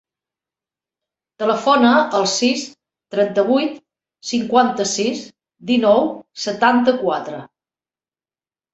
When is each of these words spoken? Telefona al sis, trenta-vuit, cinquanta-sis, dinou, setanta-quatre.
Telefona 1.43 1.91
al 2.21 2.25
sis, 2.31 2.65
trenta-vuit, 3.17 3.77
cinquanta-sis, 4.33 5.25
dinou, 5.73 6.13
setanta-quatre. 6.51 7.49